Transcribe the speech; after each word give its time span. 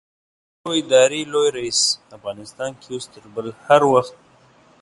د 0.03 0.03
چارو 0.61 0.71
ادارې 0.81 1.21
لوی 1.33 1.47
رئيس؛ 1.57 1.81
افغانستان 2.17 2.71
کې 2.79 2.87
اوس 2.93 3.05
تر 3.13 3.23
بل 3.35 3.47
هر 3.65 3.81
وخت 3.93 4.15